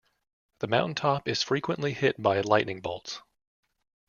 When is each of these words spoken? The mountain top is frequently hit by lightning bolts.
The 0.61 0.67
mountain 0.67 0.95
top 0.95 1.27
is 1.27 1.43
frequently 1.43 1.93
hit 1.93 2.19
by 2.19 2.41
lightning 2.41 2.81
bolts. 2.81 3.21